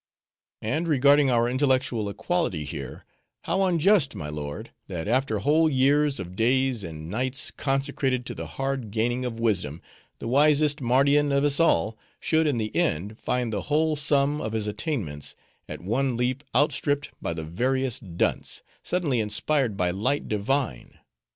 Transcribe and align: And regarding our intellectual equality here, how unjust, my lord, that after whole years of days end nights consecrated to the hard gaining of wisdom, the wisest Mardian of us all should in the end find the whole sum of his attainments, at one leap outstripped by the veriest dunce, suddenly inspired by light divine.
And 0.63 0.87
regarding 0.87 1.29
our 1.29 1.47
intellectual 1.47 2.09
equality 2.09 2.63
here, 2.63 3.05
how 3.43 3.61
unjust, 3.61 4.15
my 4.15 4.29
lord, 4.29 4.71
that 4.87 5.07
after 5.07 5.37
whole 5.37 5.69
years 5.69 6.19
of 6.19 6.35
days 6.35 6.83
end 6.83 7.07
nights 7.11 7.51
consecrated 7.51 8.25
to 8.25 8.33
the 8.33 8.47
hard 8.47 8.89
gaining 8.89 9.25
of 9.25 9.39
wisdom, 9.39 9.79
the 10.17 10.27
wisest 10.27 10.81
Mardian 10.81 11.31
of 11.31 11.43
us 11.43 11.59
all 11.59 11.99
should 12.19 12.47
in 12.47 12.57
the 12.57 12.75
end 12.75 13.19
find 13.19 13.53
the 13.53 13.61
whole 13.69 13.95
sum 13.95 14.41
of 14.41 14.53
his 14.53 14.65
attainments, 14.65 15.35
at 15.69 15.81
one 15.81 16.17
leap 16.17 16.43
outstripped 16.55 17.11
by 17.21 17.31
the 17.35 17.43
veriest 17.43 18.17
dunce, 18.17 18.63
suddenly 18.81 19.19
inspired 19.19 19.77
by 19.77 19.91
light 19.91 20.27
divine. 20.27 20.97